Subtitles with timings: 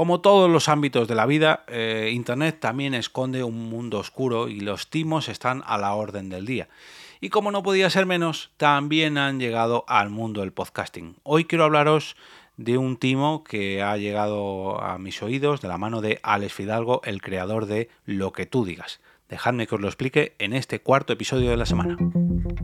[0.00, 4.60] Como todos los ámbitos de la vida, eh, Internet también esconde un mundo oscuro y
[4.60, 6.70] los timos están a la orden del día.
[7.20, 11.16] Y como no podía ser menos, también han llegado al mundo del podcasting.
[11.22, 12.16] Hoy quiero hablaros
[12.56, 17.02] de un timo que ha llegado a mis oídos de la mano de Alex Fidalgo,
[17.04, 19.00] el creador de Lo que tú digas.
[19.28, 21.98] Dejadme que os lo explique en este cuarto episodio de la semana.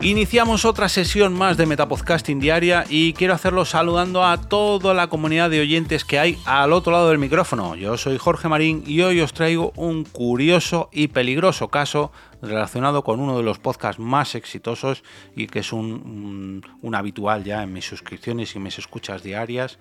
[0.00, 5.50] Iniciamos otra sesión más de Metapodcasting Diaria y quiero hacerlo saludando a toda la comunidad
[5.50, 7.74] de oyentes que hay al otro lado del micrófono.
[7.74, 13.18] Yo soy Jorge Marín y hoy os traigo un curioso y peligroso caso relacionado con
[13.18, 15.02] uno de los podcasts más exitosos
[15.34, 19.80] y que es un, un habitual ya en mis suscripciones y mis escuchas diarias,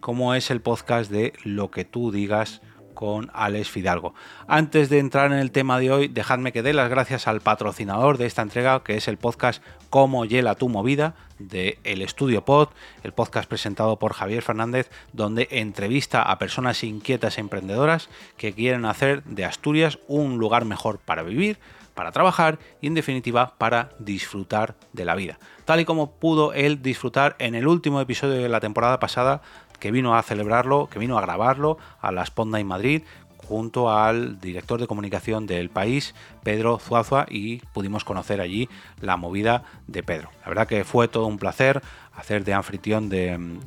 [0.00, 2.60] como es el podcast de Lo que tú digas
[2.94, 4.14] con Alex Fidalgo.
[4.46, 8.18] Antes de entrar en el tema de hoy, dejadme que dé las gracias al patrocinador
[8.18, 12.68] de esta entrega, que es el podcast Cómo hiela tu movida, de El Estudio Pod,
[13.02, 18.84] el podcast presentado por Javier Fernández, donde entrevista a personas inquietas e emprendedoras que quieren
[18.84, 21.58] hacer de Asturias un lugar mejor para vivir,
[21.94, 25.38] para trabajar y en definitiva para disfrutar de la vida.
[25.64, 29.42] Tal y como pudo él disfrutar en el último episodio de la temporada pasada
[29.78, 33.02] que vino a celebrarlo, que vino a grabarlo a la Sponda en Madrid
[33.36, 38.68] junto al director de comunicación del país, Pedro Zuazua, y pudimos conocer allí
[39.00, 40.30] la movida de Pedro.
[40.42, 41.82] La verdad que fue todo un placer
[42.14, 43.60] hacer de anfitrión, de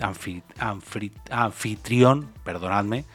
[1.30, 3.06] anfitrión, perdonadme,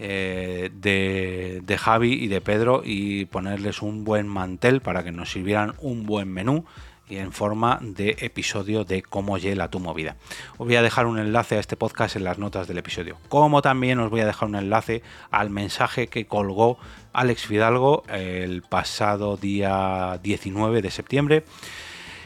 [0.00, 5.32] eh, de, de Javi y de Pedro y ponerles un buen mantel para que nos
[5.32, 6.64] sirvieran un buen menú
[7.10, 10.16] en forma de episodio de cómo llega tu movida.
[10.58, 13.62] Os voy a dejar un enlace a este podcast en las notas del episodio, como
[13.62, 16.78] también os voy a dejar un enlace al mensaje que colgó
[17.12, 21.44] Alex Fidalgo el pasado día 19 de septiembre,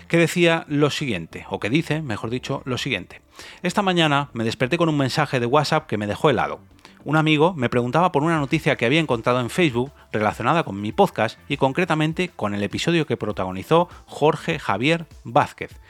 [0.08, 3.22] que decía lo siguiente, o que dice, mejor dicho, lo siguiente.
[3.62, 6.60] Esta mañana me desperté con un mensaje de WhatsApp que me dejó helado
[7.04, 10.92] un amigo me preguntaba por una noticia que había encontrado en Facebook relacionada con mi
[10.92, 15.80] podcast y concretamente con el episodio que protagonizó Jorge Javier Vázquez.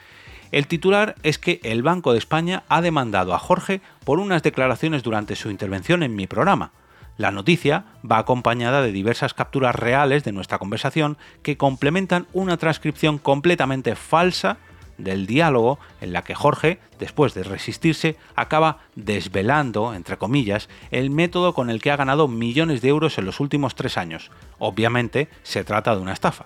[0.51, 5.01] El titular es que el Banco de España ha demandado a Jorge por unas declaraciones
[5.01, 6.71] durante su intervención en mi programa.
[7.17, 13.17] La noticia va acompañada de diversas capturas reales de nuestra conversación que complementan una transcripción
[13.17, 14.57] completamente falsa
[15.03, 21.53] del diálogo en la que Jorge, después de resistirse, acaba desvelando, entre comillas, el método
[21.53, 24.31] con el que ha ganado millones de euros en los últimos tres años.
[24.59, 26.45] Obviamente se trata de una estafa.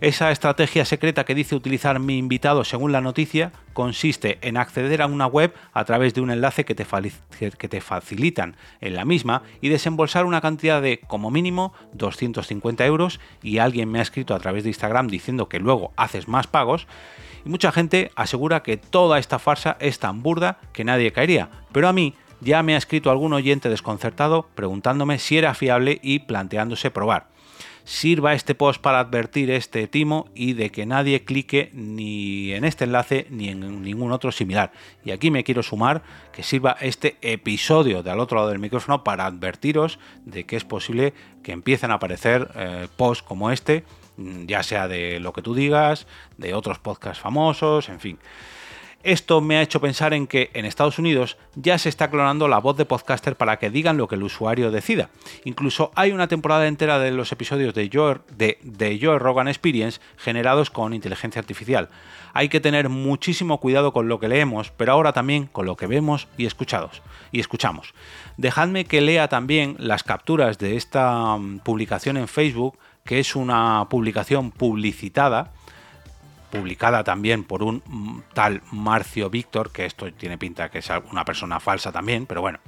[0.00, 5.06] Esa estrategia secreta que dice utilizar mi invitado según la noticia consiste en acceder a
[5.06, 10.24] una web a través de un enlace que te, facilitan en la misma y desembolsar
[10.24, 14.70] una cantidad de como mínimo 250 euros y alguien me ha escrito a través de
[14.70, 16.88] Instagram diciendo que luego haces más pagos
[17.44, 21.88] y mucha gente asegura que toda esta farsa es tan burda que nadie caería, pero
[21.88, 26.90] a mí ya me ha escrito algún oyente desconcertado preguntándome si era fiable y planteándose
[26.90, 27.33] probar.
[27.84, 32.84] Sirva este post para advertir este timo y de que nadie clique ni en este
[32.84, 34.72] enlace ni en ningún otro similar.
[35.04, 36.02] Y aquí me quiero sumar
[36.32, 40.64] que sirva este episodio de al otro lado del micrófono para advertiros de que es
[40.64, 41.12] posible
[41.42, 43.84] que empiecen a aparecer eh, posts como este
[44.16, 46.06] Mm, ya sea de lo que tú digas,
[46.36, 48.18] de otros podcasts famosos, en fin.
[49.04, 52.58] Esto me ha hecho pensar en que en Estados Unidos ya se está clonando la
[52.58, 55.10] voz de podcaster para que digan lo que el usuario decida.
[55.44, 60.70] Incluso hay una temporada entera de los episodios de Joe, de, Joe Rogan Experience generados
[60.70, 61.90] con inteligencia artificial.
[62.32, 65.86] Hay que tener muchísimo cuidado con lo que leemos, pero ahora también con lo que
[65.86, 67.92] vemos y, escuchados, y escuchamos.
[68.38, 73.86] Dejadme que lea también las capturas de esta mm, publicación en Facebook que es una
[73.90, 75.52] publicación publicitada,
[76.54, 81.60] publicada también por un tal Marcio Víctor, que esto tiene pinta que es una persona
[81.60, 82.60] falsa también, pero bueno.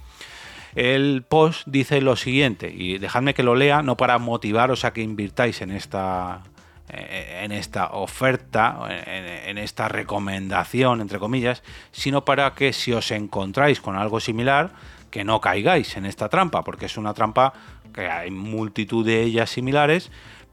[0.75, 5.00] El post dice lo siguiente, y dejadme que lo lea, no para motivaros a que
[5.00, 6.43] invirtáis en esta,
[6.90, 11.62] eh, en esta oferta, en, esta recomendación, entre comillas,
[11.93, 14.72] sino para que si os encontráis con algo similar,
[15.10, 17.55] que no caigáis en esta trampa, porque es una trampa
[17.94, 20.10] que hay multitud de ellas similares,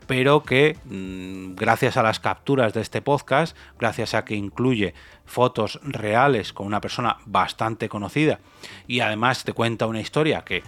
[0.07, 4.93] pero que mm, gracias a las capturas de este podcast, gracias a que incluye
[5.25, 8.39] fotos reales con una persona bastante conocida
[8.87, 10.63] y además te cuenta una historia que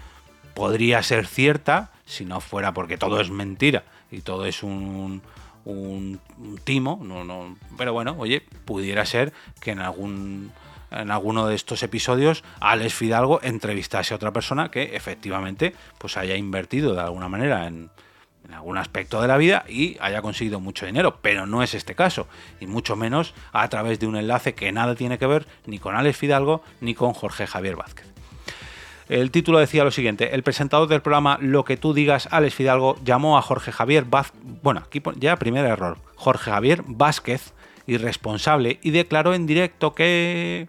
[0.54, 5.22] podría ser cierta si no fuera porque todo es mentira y todo es un,
[5.66, 6.20] un,
[6.64, 10.52] timo, no, no, pero bueno, oye, pudiera ser que en algún
[10.92, 16.36] en alguno de estos episodios Alex Fidalgo entrevistase a otra persona que efectivamente pues haya
[16.36, 17.90] invertido de alguna manera en,
[18.48, 21.96] en algún aspecto de la vida y haya conseguido mucho dinero, pero no es este
[21.96, 22.28] caso,
[22.60, 25.96] y mucho menos a través de un enlace que nada tiene que ver ni con
[25.96, 28.06] Alex Fidalgo ni con Jorge Javier Vázquez.
[29.08, 32.98] El título decía lo siguiente, el presentador del programa Lo que tú digas, Alex Fidalgo,
[33.04, 37.54] llamó a Jorge Javier Vázquez, bueno, aquí ya primer error, Jorge Javier Vázquez,
[37.86, 40.68] irresponsable, y declaró en directo que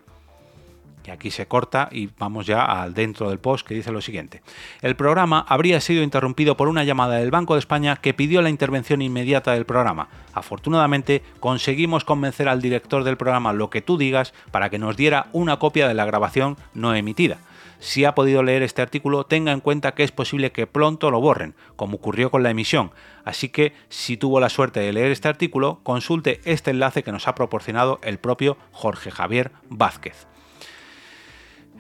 [1.06, 4.42] y aquí se corta y vamos ya al dentro del post que dice lo siguiente.
[4.82, 8.50] El programa habría sido interrumpido por una llamada del Banco de España que pidió la
[8.50, 10.08] intervención inmediata del programa.
[10.32, 15.28] Afortunadamente conseguimos convencer al director del programa Lo que tú digas para que nos diera
[15.32, 17.38] una copia de la grabación no emitida.
[17.78, 21.20] Si ha podido leer este artículo, tenga en cuenta que es posible que pronto lo
[21.20, 22.90] borren, como ocurrió con la emisión.
[23.24, 27.28] Así que, si tuvo la suerte de leer este artículo, consulte este enlace que nos
[27.28, 30.26] ha proporcionado el propio Jorge Javier Vázquez.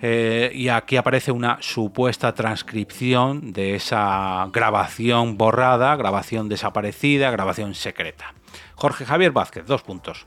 [0.02, 8.34] Eh, y aquí aparece una supuesta transcripción de esa grabación borrada, grabación desaparecida, grabación secreta.
[8.74, 10.26] Jorge Javier Vázquez, dos puntos.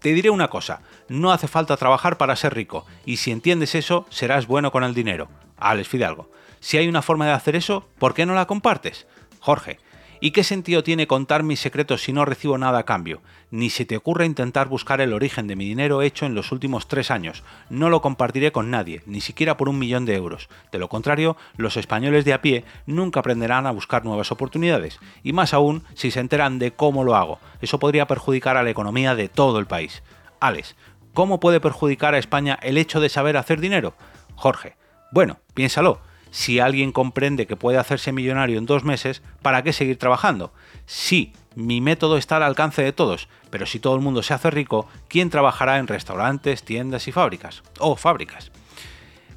[0.00, 4.06] Te diré una cosa, no hace falta trabajar para ser rico, y si entiendes eso,
[4.08, 5.28] serás bueno con el dinero.
[5.58, 6.30] Alex Fidalgo.
[6.58, 9.06] Si hay una forma de hacer eso, ¿por qué no la compartes?
[9.40, 9.78] Jorge,
[10.22, 13.22] ¿Y qué sentido tiene contar mis secretos si no recibo nada a cambio?
[13.50, 16.88] Ni se te ocurra intentar buscar el origen de mi dinero hecho en los últimos
[16.88, 17.42] tres años.
[17.70, 20.50] No lo compartiré con nadie, ni siquiera por un millón de euros.
[20.72, 25.32] De lo contrario, los españoles de a pie nunca aprenderán a buscar nuevas oportunidades, y
[25.32, 27.40] más aún si se enteran de cómo lo hago.
[27.62, 30.02] Eso podría perjudicar a la economía de todo el país.
[30.38, 30.76] Alex,
[31.14, 33.94] ¿cómo puede perjudicar a España el hecho de saber hacer dinero?
[34.34, 34.76] Jorge,
[35.12, 39.98] bueno, piénsalo si alguien comprende que puede hacerse millonario en dos meses, ¿para qué seguir
[39.98, 40.52] trabajando?
[40.86, 44.50] Sí, mi método está al alcance de todos, pero si todo el mundo se hace
[44.50, 47.62] rico, ¿quién trabajará en restaurantes, tiendas y fábricas?
[47.78, 48.52] O fábricas.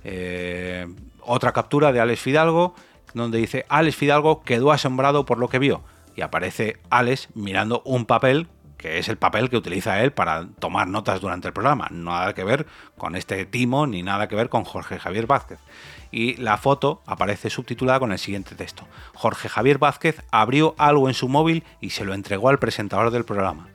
[0.03, 0.87] Eh,
[1.21, 2.75] otra captura de Alex Fidalgo,
[3.13, 5.83] donde dice, Alex Fidalgo quedó asombrado por lo que vio.
[6.15, 8.47] Y aparece Alex mirando un papel
[8.83, 11.87] que es el papel que utiliza él para tomar notas durante el programa.
[11.89, 15.57] Nada que ver con este timo ni nada que ver con Jorge Javier Vázquez
[16.11, 18.85] y la foto aparece subtitulada con el siguiente texto.
[19.15, 23.23] Jorge Javier Vázquez abrió algo en su móvil y se lo entregó al presentador del
[23.23, 23.69] programa.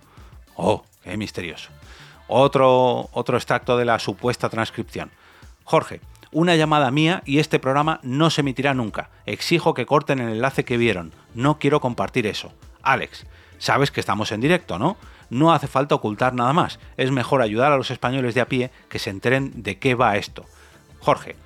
[0.56, 1.70] Oh, qué misterioso.
[2.26, 5.10] Otro, otro extracto de la supuesta transcripción.
[5.64, 6.02] Jorge,
[6.32, 9.08] una llamada mía y este programa no se emitirá nunca.
[9.24, 11.14] Exijo que corten el enlace que vieron.
[11.32, 12.52] No quiero compartir eso.
[12.82, 13.24] Alex,
[13.58, 14.96] sabes que estamos en directo, ¿no?
[15.30, 16.78] No hace falta ocultar nada más.
[16.96, 20.16] Es mejor ayudar a los españoles de a pie que se enteren de qué va
[20.16, 20.44] esto.
[21.00, 21.36] Jorge,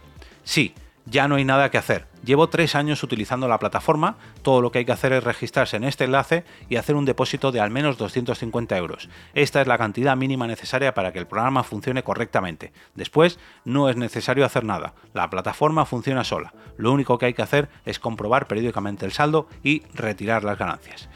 [0.44, 0.74] sí,
[1.06, 2.06] ya no hay nada que hacer.
[2.24, 5.82] Llevo tres años utilizando la plataforma, todo lo que hay que hacer es registrarse en
[5.82, 9.08] este enlace y hacer un depósito de al menos 250 euros.
[9.34, 12.72] Esta es la cantidad mínima necesaria para que el programa funcione correctamente.
[12.94, 16.54] Después, no es necesario hacer nada, la plataforma funciona sola.
[16.76, 21.08] Lo único que hay que hacer es comprobar periódicamente el saldo y retirar las ganancias.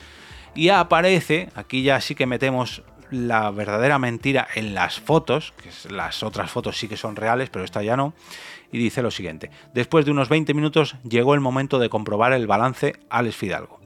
[0.57, 6.23] Y aparece, aquí ya sí que metemos la verdadera mentira en las fotos, que las
[6.23, 8.15] otras fotos sí que son reales, pero esta ya no,
[8.73, 12.47] y dice lo siguiente, después de unos 20 minutos llegó el momento de comprobar el
[12.47, 13.81] balance Alex Fidalgo.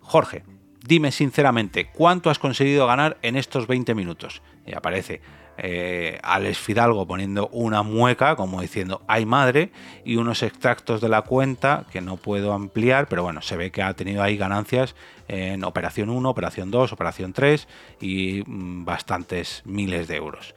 [0.00, 0.42] Jorge,
[0.86, 4.42] dime sinceramente, ¿cuánto has conseguido ganar en estos 20 minutos?
[4.66, 5.20] Y aparece
[5.58, 9.70] eh, Alex Fidalgo poniendo una mueca, como diciendo, hay madre,
[10.04, 13.82] y unos extractos de la cuenta que no puedo ampliar, pero bueno, se ve que
[13.82, 14.94] ha tenido ahí ganancias
[15.28, 17.68] en operación 1, operación 2, operación 3
[18.00, 20.54] y mm, bastantes miles de euros.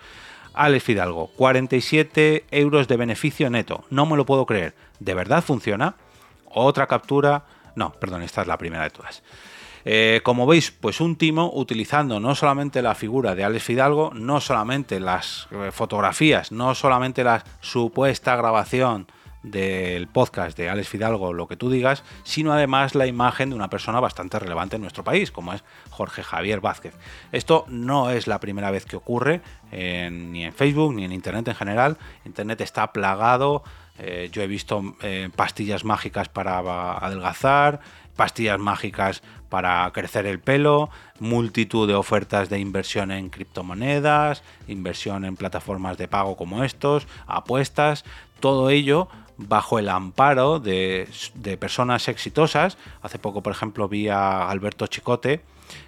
[0.53, 3.85] Alex Fidalgo, 47 euros de beneficio neto.
[3.89, 4.73] No me lo puedo creer.
[4.99, 5.95] ¿De verdad funciona?
[6.45, 7.45] Otra captura.
[7.75, 9.23] No, perdón, esta es la primera de todas.
[9.91, 14.39] Eh, como veis, pues un timo utilizando no solamente la figura de Alex Fidalgo, no
[14.39, 19.07] solamente las eh, fotografías, no solamente la supuesta grabación
[19.41, 23.71] del podcast de Alex Fidalgo, lo que tú digas, sino además la imagen de una
[23.71, 26.93] persona bastante relevante en nuestro país, como es Jorge Javier Vázquez.
[27.31, 29.41] Esto no es la primera vez que ocurre,
[29.71, 31.97] ni en Facebook, ni en Internet en general.
[32.25, 33.63] Internet está plagado.
[33.97, 34.83] Eh, yo he visto
[35.35, 36.59] pastillas mágicas para
[36.97, 37.79] adelgazar,
[38.19, 40.89] pastillas mágicas para crecer el pelo,
[41.19, 48.05] multitud de ofertas de inversión en criptomonedas, inversión en plataformas de pago como estos, apuestas,
[48.39, 51.07] todo ello bajo el amparo de,
[51.59, 52.77] personas exitosas.
[53.01, 55.41] Hace poco, por ejemplo, vi a Alberto Chicote,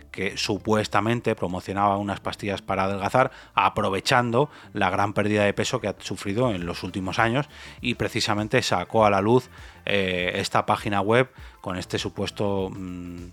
[0.10, 5.96] que supuestamente promocionaba unas pastillas para adelgazar, aprovechando la gran pérdida de peso que ha
[6.00, 7.48] sufrido en los últimos años
[7.80, 9.50] y precisamente sacó a la luz
[9.86, 11.30] eh, esta página web
[11.62, 12.70] con este supuesto...
[12.74, 13.28] Mm,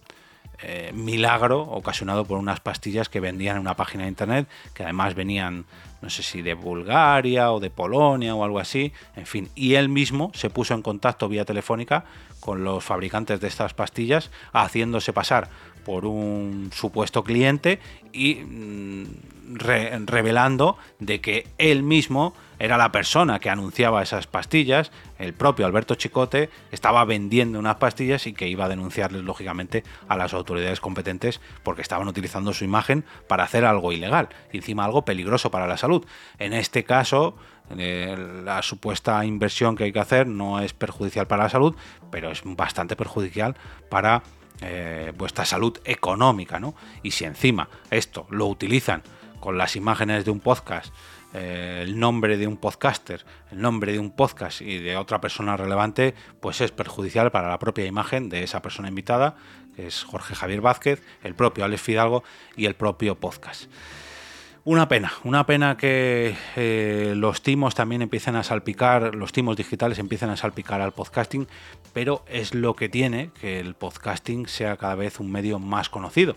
[0.62, 5.14] eh, milagro ocasionado por unas pastillas que vendían en una página de internet, que además
[5.14, 5.66] venían,
[6.02, 9.88] no sé si de Bulgaria o de Polonia o algo así, en fin, y él
[9.88, 12.04] mismo se puso en contacto vía telefónica
[12.40, 15.48] con los fabricantes de estas pastillas, haciéndose pasar
[15.84, 17.78] por un supuesto cliente
[18.12, 19.06] y mm,
[20.06, 25.94] revelando de que él mismo era la persona que anunciaba esas pastillas, el propio Alberto
[25.94, 31.40] Chicote estaba vendiendo unas pastillas y que iba a denunciarles lógicamente a las autoridades competentes
[31.62, 35.76] porque estaban utilizando su imagen para hacer algo ilegal, y encima algo peligroso para la
[35.76, 36.04] salud.
[36.38, 37.36] En este caso,
[37.76, 41.76] eh, la supuesta inversión que hay que hacer no es perjudicial para la salud,
[42.10, 43.56] pero es bastante perjudicial
[43.88, 44.22] para
[44.60, 46.74] eh, vuestra salud económica, ¿no?
[47.02, 49.02] Y si encima esto lo utilizan
[49.38, 50.92] con las imágenes de un podcast,
[51.34, 55.56] eh, el nombre de un podcaster, el nombre de un podcast y de otra persona
[55.56, 59.36] relevante, pues es perjudicial para la propia imagen de esa persona invitada,
[59.76, 62.24] que es Jorge Javier Vázquez, el propio Alex Fidalgo
[62.56, 63.70] y el propio podcast.
[64.64, 69.98] Una pena, una pena que eh, los timos también empiecen a salpicar, los timos digitales
[69.98, 71.46] empiecen a salpicar al podcasting,
[71.94, 76.36] pero es lo que tiene que el podcasting sea cada vez un medio más conocido.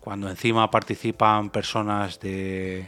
[0.00, 2.86] Cuando encima participan personas de,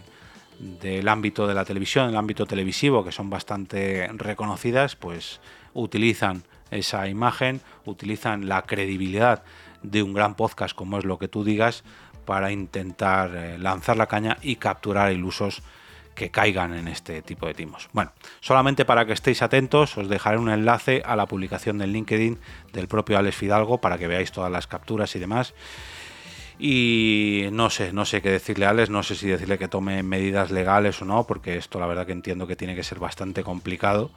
[0.58, 5.40] del ámbito de la televisión, el ámbito televisivo, que son bastante reconocidas, pues
[5.74, 9.42] utilizan esa imagen, utilizan la credibilidad
[9.82, 11.84] de un gran podcast como es lo que tú digas
[12.24, 15.62] para intentar eh, lanzar la caña y capturar ilusos
[16.14, 17.88] que caigan en este tipo de timos.
[17.92, 22.38] Bueno, solamente para que estéis atentos, os dejaré un enlace a la publicación del LinkedIn
[22.72, 25.54] del propio Alex Fidalgo para que veáis todas las capturas y demás.
[26.58, 30.02] Y no sé, no sé qué decirle a Alex, no sé si decirle que tome
[30.02, 33.44] medidas legales o no, porque esto la verdad que entiendo que tiene que ser bastante
[33.44, 34.10] complicado,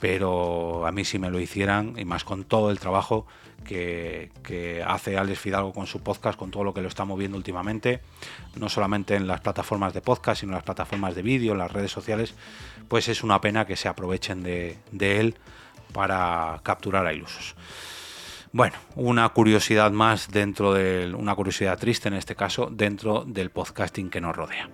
[0.00, 3.26] pero a mí si me lo hicieran, y más con todo el trabajo
[3.64, 8.00] que, hace Alex Fidalgo con su podcast, con todo lo que lo está moviendo últimamente,
[8.56, 11.72] no solamente en las plataformas de podcast, sino en las plataformas de vídeo, en las
[11.72, 12.34] redes sociales,
[12.88, 15.36] pues es una pena que se aprovechen de, de él
[15.92, 17.54] para capturar a ilusos.
[18.54, 24.10] Bueno, una curiosidad más dentro de una curiosidad triste en este caso, dentro del podcasting
[24.10, 24.70] que nos rodea.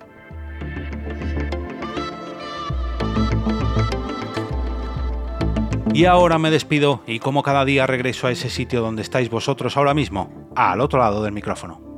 [5.95, 9.79] Y ahora me despido y como cada día regreso a ese sitio donde estáis vosotros
[9.79, 11.90] ahora mismo, al otro lado del micrófono.